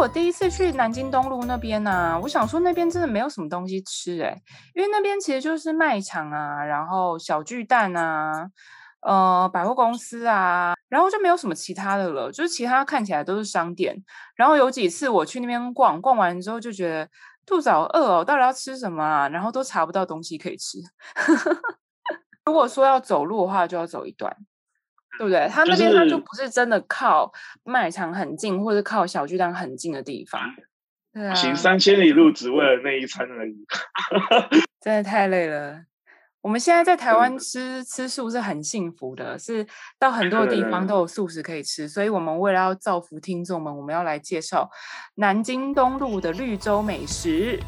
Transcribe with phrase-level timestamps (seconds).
[0.00, 4.34] 我第一次去南京东路那边呢、啊，我想说那边真的没有什么东西吃哎、
[4.74, 8.48] 因为那边其实就是卖场啊，然后小巨蛋啊，
[9.02, 13.94] 呃，百货公司啊，然后就没有什么其他的了，就是其他看起来都是商店。
[14.36, 17.06] 然后有几次我去那边逛，逛完之后就觉得
[17.44, 19.28] 肚子好饿哦，到底要吃什么啊？
[19.28, 20.78] 然后都查不到东西可以吃。
[22.46, 24.34] 如果说要走路的话，就要走一段。
[25.18, 25.48] 对不对？
[25.48, 27.32] 他那边他就不是真的靠
[27.64, 30.40] 卖场很近，或者靠小巨蛋很近的地方。
[31.12, 33.66] 对啊，行三千里路只为了那一餐而已，
[34.80, 35.82] 真的太累了。
[36.42, 39.66] 我们现在在台湾吃吃素是很幸福的，是
[39.98, 41.86] 到很多地方都有素食可以吃。
[41.86, 44.70] 所以我们为了要造福听众们，我们要来介绍
[45.16, 47.60] 南京东路的绿洲美食。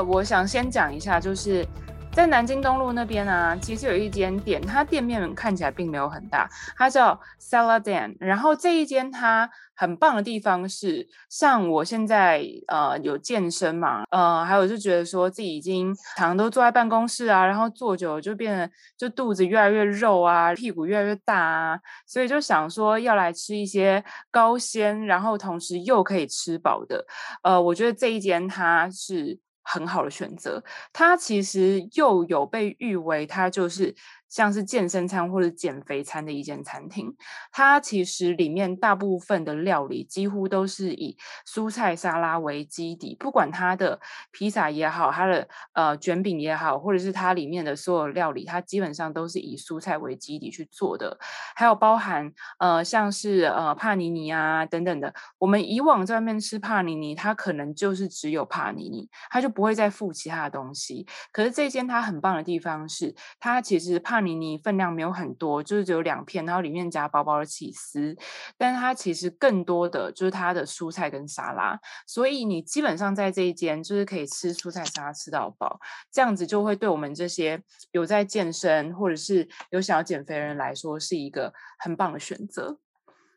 [0.00, 1.66] 我想先讲一下，就是
[2.12, 8.14] 在南京东路那边啊，其实有一间店，它店面看起来并没有很大，它叫 Saladan。
[8.20, 27.04] 然后这一间它很棒的地方是，像我现在呃有健身嘛，呃，还有就觉得说自己已经常常都坐在办公室啊，然后坐久了就变得就肚子越来越肉啊，屁股越来越大啊，所以就想说要来吃一些高纤，然后同时又可以吃饱的。
[27.42, 29.40] 呃，我觉得这一间它是。
[29.62, 33.94] 很好的选择，它其实又有被誉为它就是。
[34.32, 37.14] 像是健身餐或者减肥餐的一间餐厅，
[37.50, 51.18] 它其实里面大部分的料理几乎都是以蔬菜沙拉为基底，不管它的披萨也好，它的呃卷饼也好，或者是它里面的所有料理，它基本上都是以蔬菜为基底去做的。
[51.54, 61.06] 还有包含呃像是呃帕尼尼啊等等的，我们以往在外面吃帕尼尼，它可能就是只有帕尼尼，它就不会再附其他的东西。
[61.32, 68.16] 可是这间它很棒的地方是，它其实帕你你分量没有很多，就是只有两片，然后里面夹薄薄的起司，
[68.56, 75.80] 但它其实更多的就是它的蔬菜跟沙拉，所以你基本上在这一间就是可以吃蔬菜沙拉吃到饱，
[76.10, 82.78] 这样子就会对我们这些有在健身或者是有想要减肥的人来说是一个很棒的选择。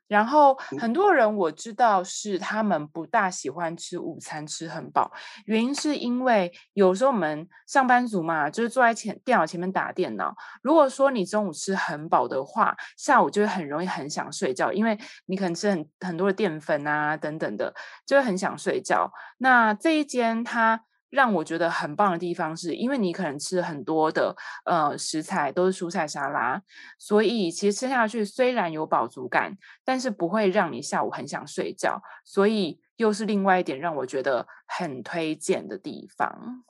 [0.08, 5.12] 然后很多人我知道是他们不大喜欢吃午餐吃很饱，
[5.46, 10.36] 原因是因为有时候我们上班族嘛，就是坐在前电脑前面打电脑。
[10.62, 17.74] 如果说你中午吃很饱的话，下午就会很容易很想睡觉，因为你可能吃很很多的淀粉啊等等的，
[18.06, 19.12] 就会很想睡觉。
[19.40, 20.82] 那这一间它。
[21.16, 26.62] 让我觉得很棒的地方是，因为你可能吃很多的呃食材都是蔬菜沙拉，
[27.00, 36.64] 所以其实吃下去虽然有饱足感，但是不会让你下午很想睡觉，所以又是另外一点让我觉得很推荐的地方。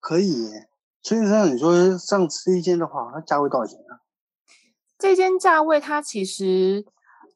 [0.00, 0.48] 可以，
[1.02, 4.00] 所以像你说上次一间的话，它价位多少钱啊？
[4.98, 6.86] 这间价位它其实。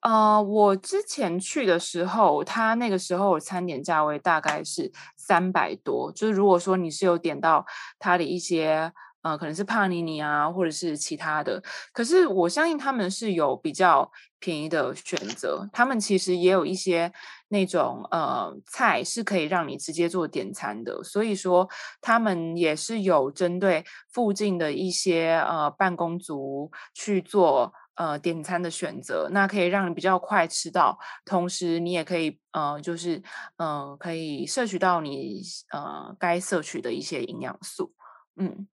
[0.02, 6.10] 呃，我之前去的时候，他那个时候餐点价位大概是三百多。
[6.12, 7.66] 就是如果说你是有点到
[7.98, 8.90] 他的一些，
[9.20, 11.62] 呃，可能是帕尼尼啊，或者是其他的，
[11.92, 15.68] 可是我相信他们是有比较便宜的选择。
[15.70, 17.12] 他们其实也有一些
[17.48, 21.68] 那种呃菜是可以让你直接做点餐的，所以说
[22.00, 27.74] 他们也是有针对附近的一些呃办公族去做。
[27.96, 33.22] 呃，点餐的选择，那可以让你比较快吃到，同时你也可以呃，就是
[33.56, 35.42] 呃，可以摄取到你
[35.72, 37.92] 呃该摄取的一些营养素，
[38.36, 38.66] 嗯，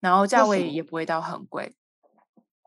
[0.00, 1.74] 然后价位也不会到很贵。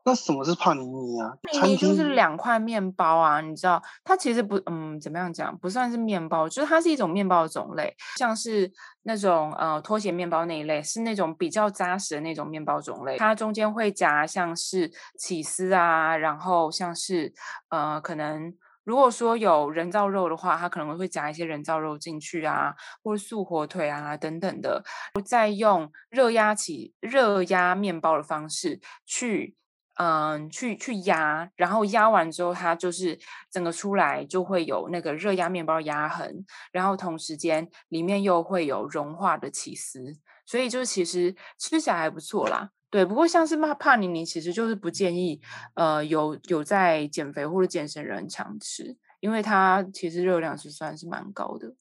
[0.07, 1.33] 那什么是帕尼尼啊？
[1.51, 8.71] 帕尼尼就是两块面包啊，你知道，它其实不，嗯，怎么样讲，不算是面包，就是它是一种面包的种类，像是
[9.01, 13.17] 那种呃拖鞋面包那一类，是那种比较扎实的那种面包种类。
[13.17, 17.33] 它中间会夹像是起司啊，然后像是
[17.69, 18.53] 呃，可能
[18.83, 24.83] 如果说有人造肉的话，它可能会夹一些人造肉进去啊，或者素火腿啊等等的，
[25.25, 29.55] 再用热压起热压面包的方式去。
[29.97, 33.17] 嗯，去去压，然后压完之后，它就是
[33.49, 42.71] 整个出来就会有那个热压面包压痕，然后同时间里面又会有融化的起司，所以就其实吃起来还不错啦。
[42.89, 45.39] 对，不过像是帕帕尼尼，其实就是不建议
[45.75, 51.73] 呃有有在减肥或者健身人常吃，因为它其实热量是算是蛮高的。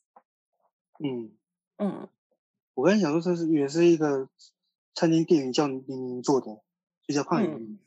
[1.04, 1.32] 嗯
[1.78, 2.08] 嗯，
[2.74, 4.28] 我刚才想说这是也是一个
[4.94, 6.62] 餐厅店员叫你你做的，
[7.08, 7.54] 就叫帕尼尼。
[7.54, 7.78] 嗯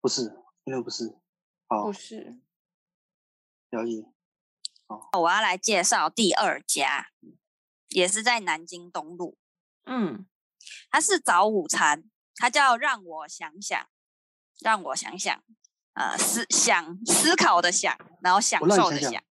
[0.00, 0.34] 不是，
[0.64, 1.18] 因为不是。
[1.66, 2.40] 好，不是。
[3.70, 4.04] 了解。
[4.86, 7.08] 好，我要来介绍第二家，
[7.88, 9.36] 也是在南京东路。
[9.84, 10.26] 嗯，
[10.90, 12.04] 它是早午餐，
[12.36, 13.88] 它叫让我想想，
[14.60, 15.42] 让我想想，
[15.94, 19.22] 呃，思想思考的想，然后享受的想。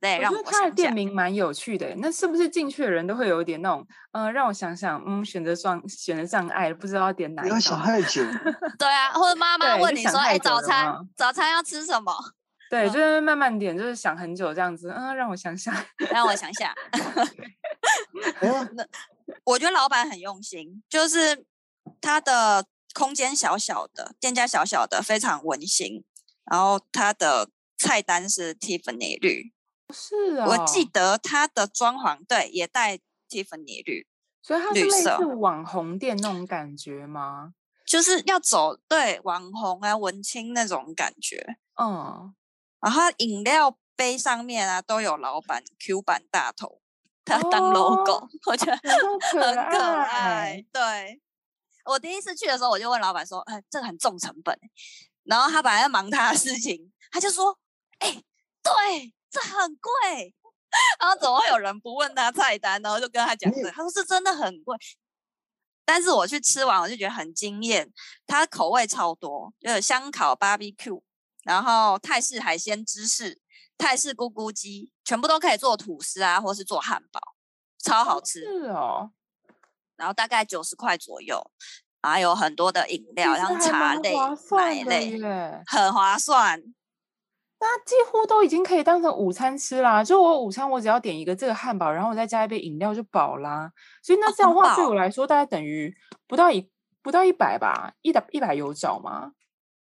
[0.00, 7.54] 对，让我觉得他的店名蛮有趣的，那是不是进去的人都会有一点那种，嗯、呃，让我想想，嗯，选择障选择障碍，不知道要点哪一个？
[7.54, 8.22] 要想太久。
[8.78, 12.14] 对啊，或者妈妈问你说，哎，早餐早餐要吃什么？
[12.70, 15.74] 对，就是慢慢点，就是想很久这样子，嗯，让我想想，
[16.10, 16.72] 让我想想。
[18.72, 18.86] 那
[19.44, 21.44] 我觉得老板很用心，就是
[22.00, 22.64] 他的
[22.94, 26.02] 空间小小的，店家小小的，非常温馨。
[26.50, 29.52] 然后他的菜单是 Tiffany 绿。
[29.92, 32.98] 是啊、哦，我记得它的装潢对也带
[33.28, 34.06] Tiffany 绿，
[34.42, 37.54] 所以它是类似网红店那种感觉吗？
[37.86, 42.34] 就是要走对网红啊文青那种感觉，嗯。
[42.80, 46.80] 然后饮料杯上面啊都有老板 Q 版大头，
[47.24, 50.64] 他当 logo，、哦、我觉得很可爱。
[50.72, 51.20] 对，
[51.84, 54.58] 我第一次去的时候，我就问老板说：“哎，这个很重成本。”
[55.24, 57.58] 然后他本来在忙他的事情，他就说
[58.00, 58.22] ：“哎，
[58.62, 60.34] 对。”这很贵，
[61.00, 64.76] 然后怎么会有人不问他菜单，然后就跟他讲这，他说是真的很贵。
[65.84, 67.92] 但是我去吃完，我就觉得很惊艳，
[68.26, 71.02] 它口味超多，就是香烤 BBQ，
[71.42, 73.40] 然后泰式海鲜芝士、
[73.76, 77.20] 泰式咕咕鸡，全部都可以做吐司啊，或是做汉堡，
[77.82, 78.44] 超好吃。
[78.44, 79.10] 是哦。
[79.96, 81.50] 然后大概九十块左右，
[82.00, 84.14] 还有很多的饮料，像茶类、
[84.54, 85.20] 奶类，
[85.66, 86.62] 很划算。
[87.60, 90.02] 那几乎都已经可以当成午餐吃啦。
[90.02, 93.70] 就我午餐，我只要点一个这个汉堡，然后我再加一杯饮料就饱啦。
[94.02, 95.94] 所以那这样的话，对我来说大概等于
[96.26, 96.70] 不到一
[97.02, 99.32] 不到一百吧，一百一百有找吗？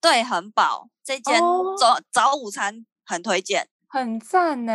[0.01, 0.89] 对，很饱。
[1.03, 1.39] 这间
[1.79, 4.74] 早早午餐很推荐，很赞呢。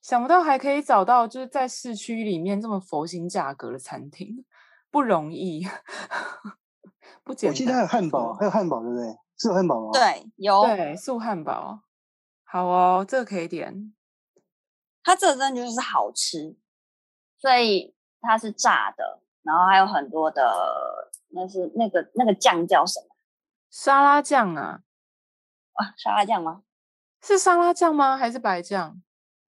[0.00, 4.44] 想不到还可以找到就是在市区里面这么佛心价格的餐厅，
[4.90, 5.66] 不容易，
[7.22, 7.52] 不简单。
[7.52, 9.16] 我记得还有汉堡，还有汉堡，对不对？
[9.42, 9.90] 素汉堡吗？
[9.92, 11.80] 对，有对素汉堡，
[12.44, 13.92] 好哦，这个可以点。
[15.02, 16.56] 它这个真的就是好吃，
[17.36, 23.06] 所以它是炸的，然后还有很多的，那是那个那个酱叫什么？
[23.68, 24.82] 沙拉酱啊？
[25.72, 26.62] 啊，沙拉酱吗？
[27.20, 28.16] 是沙拉酱吗？
[28.16, 29.02] 还是白酱？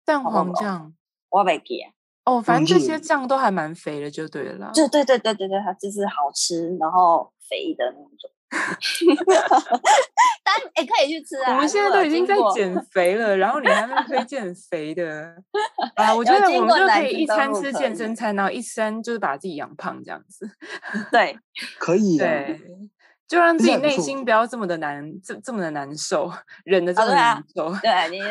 [0.03, 0.93] 蛋黄酱？
[1.29, 1.93] 我没记啊。
[2.25, 4.71] 哦，反正这些酱都还蛮肥的，就对了啦。
[4.73, 8.29] 对对对对对对，它就是好吃，然后肥的那种。
[10.43, 11.53] 但也、欸、可以去吃啊！
[11.53, 15.35] 我们现在都已经在减肥了，然后你还在推荐肥的
[15.95, 16.15] 啊？
[16.15, 20.49] 我觉得我们就可以一餐吃健身餐，然后一餐就是把自己养胖这样子。
[21.11, 21.37] 对，
[21.77, 22.25] 可以、啊。
[22.25, 22.61] 对，
[23.27, 26.31] 就让自己内心不要这么的难，这这么的难受，
[26.63, 27.65] 忍的这么难受。
[27.65, 28.23] 哦、对、啊，对你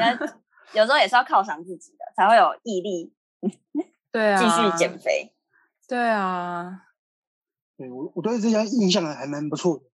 [0.73, 3.13] 有时候也是要犒赏自己的，才会有毅力。
[4.11, 5.35] 对啊，继续减肥。
[5.87, 6.81] 对啊，
[7.77, 9.85] 对我我对这家印象还蛮不错的。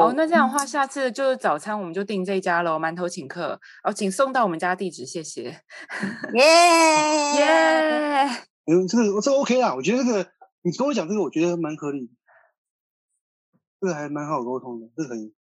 [0.00, 5.42] 哦，那这样的话，下次就是早餐我们就订这一家喽，馒头请客，哦，请送到我们家地址，谢谢。
[6.32, 6.44] 耶
[7.36, 8.24] 耶！
[8.64, 10.30] 嗯，这个这个 OK 啦，我觉得这个
[10.62, 12.10] 你跟我讲这个，我觉得蛮合理，
[13.82, 15.34] 这个还蛮好沟通的，这个可以。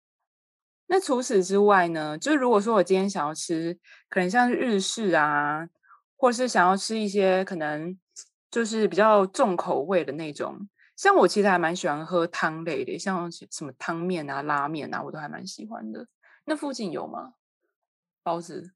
[0.88, 2.18] 那除此之外呢？
[2.18, 5.68] 就如果说我今天想要吃，可能像是日式啊，
[6.16, 7.96] 或是想要吃一些可能
[8.50, 10.68] 就是比较重口味的那种。
[11.00, 16.06] 像我其实还蛮喜欢喝汤类的，像什么汤面啊、拉面啊，我都还蛮喜欢的。
[16.44, 17.32] 那附近有吗？
[18.22, 18.74] 包子，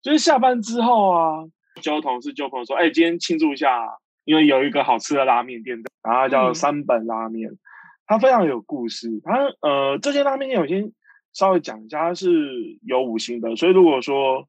[0.00, 1.44] 就是下班之后啊，
[1.82, 3.86] 交同事、交朋友说：“哎、欸，今天庆祝一下，
[4.24, 7.58] 因为有一个好吃的拉面店，然后叫三本拉面，嗯、
[8.06, 9.20] 它非常有故事。
[9.22, 10.90] 它呃，这间拉面店我先
[11.34, 12.30] 稍微讲一下，它是
[12.80, 14.48] 有五星的，所以如果说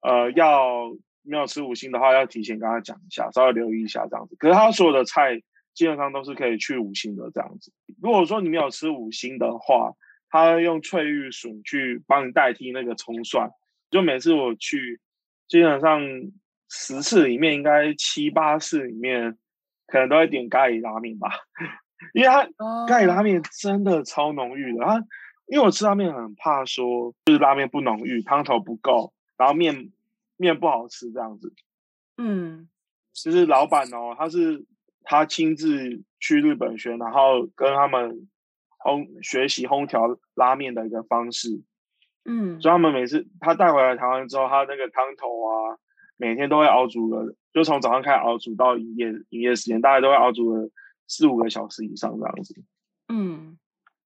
[0.00, 4.34] 呃要没有吃五星的话，要提前跟他讲一下，稍微留意一下这样子。
[4.38, 5.42] 可是他所有的菜。
[5.74, 7.72] 基本上都是可以去五星的这样子。
[8.00, 9.92] 如果说你没有吃五星的话，
[10.28, 13.50] 他用翠玉笋去帮你代替那个葱蒜。
[13.90, 15.00] 就每次我去，
[15.48, 16.00] 基本上
[16.68, 19.36] 十次里面应该七八次里面，
[19.86, 21.30] 可能都会点咖喱拉面吧。
[22.14, 22.44] 因为它
[22.86, 24.84] 咖喱拉面真的超浓郁的。
[24.84, 25.04] 它
[25.46, 29.90] 因为我吃拉面很怕说，就是拉面不浓郁，汤头不够，然后面
[30.36, 31.52] 面不好吃这样子。
[32.16, 32.68] 嗯，
[33.12, 34.64] 其实老板哦，他是。
[35.12, 38.30] 他亲自去日本学，然后跟他们
[38.82, 41.60] 烘学习烘调拉面的一个方式，
[42.24, 45.76] 嗯，所以他们每次他带回来台湾之后，他那个汤头啊，
[46.16, 50.70] 每天都会熬煮了，就从早上开始熬煮到营业营业时间，大概都会熬煮了
[51.06, 52.54] 四五个小时以上这样子，
[53.08, 53.58] 嗯，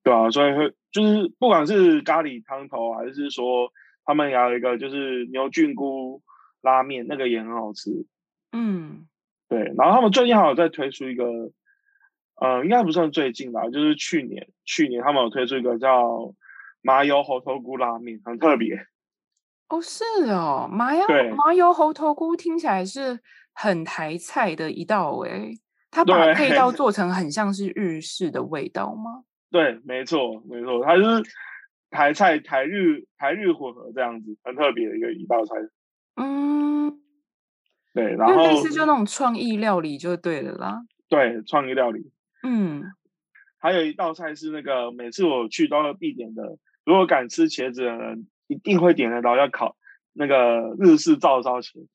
[0.03, 3.73] 对啊，所以会就是不管是咖喱汤头，还是说
[4.05, 6.21] 他们还有一个就是牛菌菇
[6.63, 7.93] 拉面，那个也很好吃，
[8.51, 9.07] 嗯。
[9.49, 11.25] 对，然后他们最近还有在推出一个，
[12.41, 16.35] 呃，应该不算最近吧，就是去年，去年他们有推出一个叫
[16.83, 18.87] 麻油猴头菇拉面，很特别。
[19.69, 21.05] 哦，是哦，麻油
[21.37, 23.19] 麻油猴头菇听起来是
[23.53, 25.59] 很台菜的一道诶，
[25.91, 29.25] 它把配料 做成很像是日式的味道吗？
[29.51, 31.23] 对，没错，没错，它就是
[31.91, 35.55] 台菜台日台日混合这样子，很特别的一个一道菜。
[36.17, 37.01] 嗯，
[37.97, 40.83] 对，然后类似就那种创意料理就对了啦。
[41.09, 42.13] 对，创意料理。
[42.43, 42.85] 嗯，
[43.59, 49.77] 还有一道菜是那个每次我去都要必点的，如果敢吃茄子的人一定会点得到要烤
[50.13, 51.89] 那个日式照烧茄子。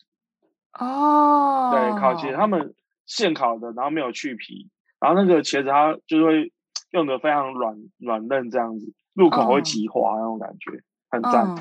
[0.73, 2.73] 哦，对，烤茄子他们
[3.05, 6.51] 现烤的，然后没有去皮，然后那个茄子它就会
[6.89, 10.81] 用的非常软软嫩这样子，入口会即滑那种感觉，哦、
[11.11, 11.55] 很赞。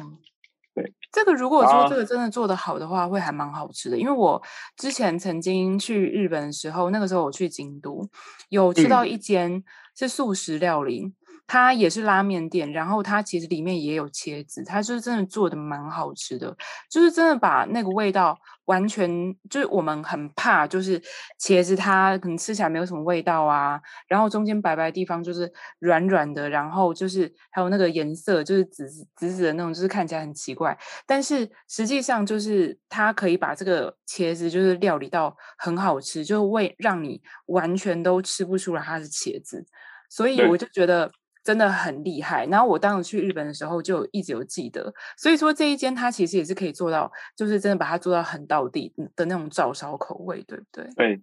[1.12, 3.98] 这个如果说这个真的做得好的话，会还蛮好吃的。
[3.98, 4.40] 因为我
[4.76, 8.08] 之前曾经去日本的时候，那个时候我去京都，
[8.48, 9.62] 有吃到一间
[9.96, 11.12] 是素食料理。
[11.50, 16.56] 嗯它也是拉面店，然后它其实里面也有茄子，它就是真的做的蛮好吃的，
[16.88, 21.02] 就是真的把那个味道完全就是我们很怕，就是
[21.40, 39.66] 茄子它可能吃起来没有什么味道啊，然后中间白白的地方就是软软的，然后就是还有那个颜色就是紫紫紫的那种，就是看起来很奇怪，但是实际上就是它可以把这个茄子就是料理到很好吃，就会让你完全都吃不出来它是茄子，
[40.08, 41.10] 所以我就觉得。
[41.42, 50.84] 真的很厉害，然后我当时去日本的时候就一直有记得，所以说这一间它其实也是可以做到，就是真的把它做到很到底的那种照烧口味，对不对？
[50.96, 51.22] 对，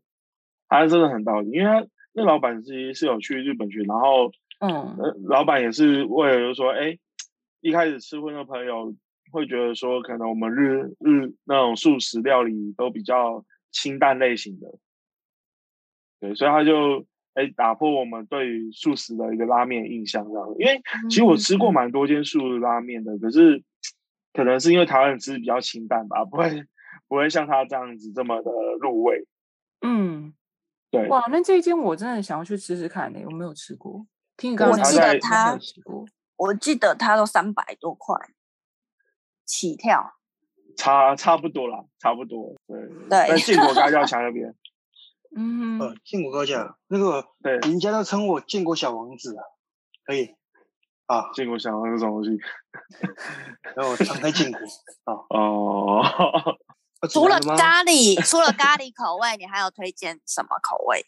[0.67, 6.97] 它真的很到底，因为他那老板其实是有去日本去，然后嗯，老板也是为了就是说，哎，
[7.61, 8.95] 一开始吃荤的朋友
[9.31, 14.67] 会觉得说，可能我们日日那种素食料理都比较清淡类型的，
[16.19, 17.05] 对，所以他就。
[17.37, 20.47] 哎，打破我们对于素食的一个拉面印象，这样。
[20.57, 23.63] 因为其实我吃过蛮多间素食拉面的，可是
[24.33, 26.65] 可能是因为台湾人吃比较清淡吧，不会
[27.07, 28.51] 不会像他这样子这么的
[28.81, 29.27] 入味。
[29.81, 30.33] 嗯，
[30.89, 31.07] 对。
[31.09, 34.07] 哇，那这一间我真的想要去吃吃看呢，我没有吃过。
[34.35, 35.55] 听你刚刚我记得他，
[36.37, 38.15] 我记得他都三百多块
[39.45, 40.15] 起跳，
[40.75, 42.55] 差差不多啦，差不多。
[42.67, 44.51] 对对，在建国大桥那边。
[45.39, 49.43] 嗯，呃，建国高架那个，对，人家都称我建国小王子啊，
[50.03, 50.33] 可以
[51.05, 52.39] 啊，建国小王子什么东西？
[53.77, 54.59] 然后我敞开建国
[55.03, 56.01] 啊，哦，
[57.13, 61.05] 除了咖喱，除了咖喱口味，你还有推荐什么口味？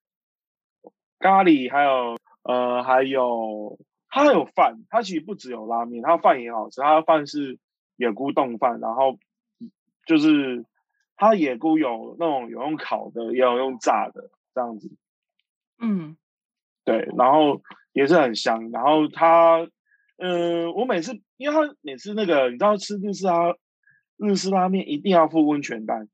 [1.18, 3.78] 咖喱还有呃，还有
[4.10, 7.58] 它还有饭，它其实不只有拉面，它饭也好吃，它的饭是
[7.96, 9.16] 野菇冻饭，然后
[10.06, 10.66] 就是。
[11.16, 14.90] 它野菇有那种有用烤的，也有用炸的这样子。
[15.78, 16.16] 嗯，
[16.84, 18.70] 对，然后也是很香。
[18.70, 19.66] 然后它，
[20.18, 23.54] 嗯、呃，我每次因为它每次那个你知道吃日式拉
[24.18, 26.08] 日式拉面一定要附温泉蛋，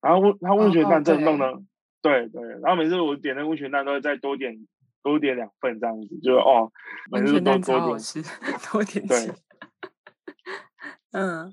[0.00, 1.62] 然后温它温泉蛋真的
[2.02, 2.42] 对对。
[2.62, 4.66] 然后每次我点那温泉蛋都会再多点
[5.02, 6.70] 多点两份这样子，就是哦，
[7.10, 8.22] 每次都 多点吃
[8.70, 9.32] 多点对，
[11.12, 11.52] 嗯。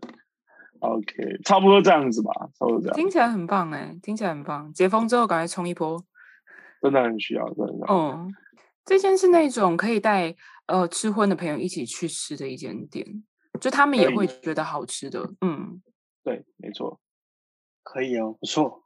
[0.79, 2.96] OK，差不多这样子吧，差不多这样。
[2.96, 4.72] 听起来很棒哎，听起来很棒。
[4.74, 6.03] 解封之后赶快冲一波，
[6.82, 7.86] 真的很需要，真的。
[7.88, 8.27] 哦，
[8.84, 10.36] 这间是那种可以带
[10.67, 13.24] 呃吃荤的朋友一起去吃的一间店，
[13.60, 15.34] 就他们也会觉得好吃的。
[15.41, 15.82] 嗯，
[16.24, 17.00] 对，没错，
[17.82, 18.84] 可以哦，不错。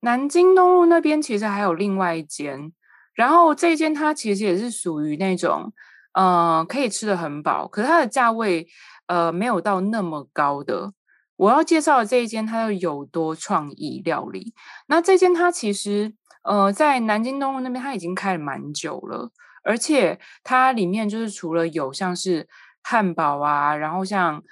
[0.00, 2.72] 南京东路那边其实还有另外一间，
[3.14, 5.72] 然后这间它其实也是属于那种
[6.12, 8.66] 呃可以吃得很饱，可是它的价位。
[9.06, 10.92] 呃，没有到那么高的。
[11.36, 14.54] 我要介绍的这一间，它有多创意料理。
[14.86, 19.30] 那这间它其实，呃，在南京东路那边，它已经开了蛮久了，
[19.64, 22.48] 而且它里面就是除了有像是
[22.82, 24.42] 汉堡啊，然后像。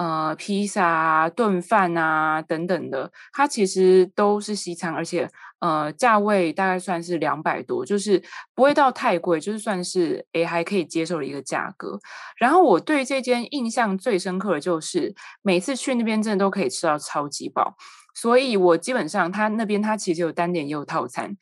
[0.00, 5.28] 呃，披萨啊、炖饭啊等等的，它其实都是西餐，而且
[5.58, 8.22] 呃，价位大概算是两百多，就是
[8.54, 12.00] 不会到太贵，就是算是诶还可以接受的一个价格。
[12.38, 17.76] 然后我对这间印象最深刻的就是每次去那边真的都可以吃到超级饱，
[18.14, 21.36] 所以我基本上他那边他其实有单点也有套餐。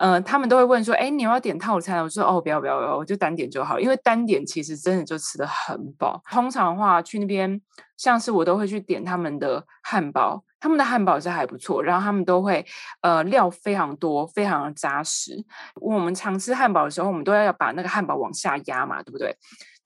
[0.00, 3.78] 呃，他们都会问说：“哎，你要点套餐？”我说：“哦，不要不要不要，我就单点就好。
[3.78, 6.22] 因为单点其实真的就吃得很饱。
[6.30, 7.60] 通常的话，去那边
[7.98, 12.64] 像是我都会去点他们的汉堡他们的汉堡是还不错，然后他们都会
[13.02, 15.44] 呃料非常多，非常扎实。
[15.74, 19.36] 我们常吃汉堡的时候，我们都要要把那个汉堡往下压嘛，对不对？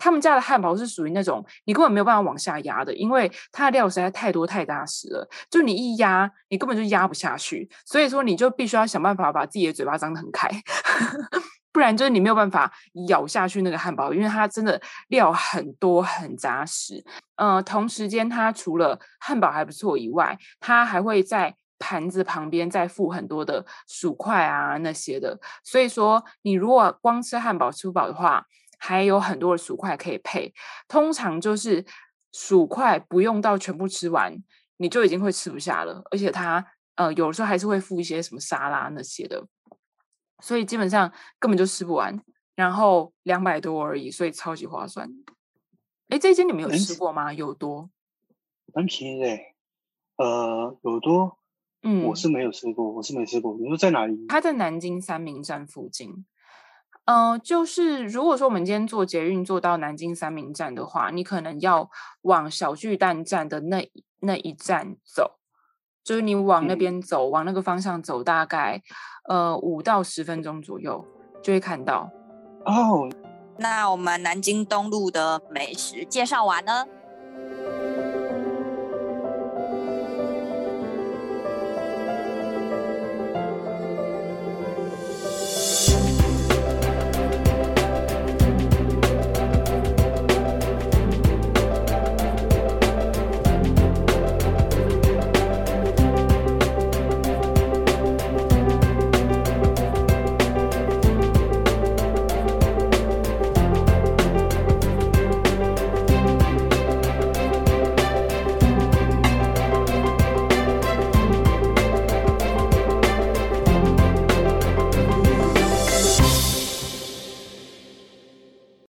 [0.04, 7.66] 他们家的汉堡是属于那种你根本没有办法往下压的，因为它的料实在太多太扎实了，就你一压，你根本就压不下去。
[7.86, 10.46] 所以说，你就必须要想办法把自己的嘴巴张得很开。
[11.72, 12.70] 不然就是你没有办法
[13.08, 17.02] 咬下去那个汉堡，因为它真的料很多很扎实。
[17.36, 25.40] 呃，同时间它除了汉堡还不错以外，它还会在盘子旁边再附很多的薯块啊那些的。
[25.64, 28.44] 所以说，你如果光吃汉堡吃不饱的话，
[28.86, 30.52] 还有很多的薯块可以配。
[30.86, 31.82] 通常就是
[32.32, 34.36] 薯块不用到全部吃完，
[34.76, 36.02] 你就已经会吃不下了。
[36.10, 36.62] 而且它
[36.96, 39.46] 呃有时候还是会附一些什么沙拉那些的。
[40.42, 42.20] 所以基本上根本就吃不完，
[42.54, 45.08] 然后两百多而已，所以超级划算。
[46.08, 47.32] 哎，这间你们有吃过吗？
[47.32, 47.88] 有多？
[48.74, 49.38] 蛮便宜的，
[50.16, 51.38] 呃，有多。
[51.82, 53.56] 嗯，我是没有吃过，我是没吃过。
[53.58, 54.26] 你说在哪里？
[54.28, 56.26] 它在南京三明站附近。
[57.06, 61.90] 嗯、呃，就是如果说我们今天坐捷运坐到南京三明站的话，你可能要
[62.22, 65.38] 往小巨蛋站的那那一站走。
[66.02, 68.82] 就是你往那边走，嗯、往那个方向走，大概
[69.26, 71.02] 呃五到十分钟左右
[71.42, 72.10] 就会看到。
[72.66, 73.08] 哦，
[73.58, 76.86] 那我们南京东路的美食介绍完了，